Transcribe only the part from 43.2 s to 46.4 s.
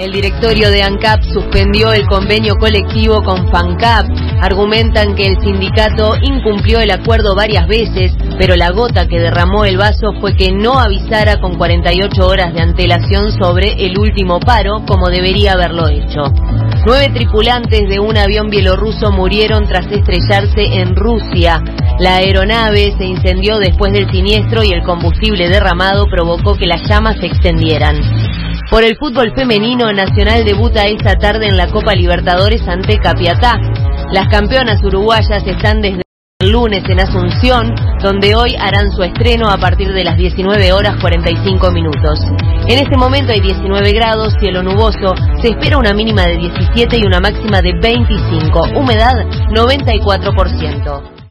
hay 19 grados, cielo nuboso, se espera una mínima de